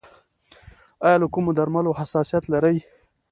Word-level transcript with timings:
ایا 1.05 1.17
له 1.21 1.27
کومو 1.33 1.51
درملو 1.57 1.97
حساسیت 1.99 2.43
لرئ؟ 2.53 2.77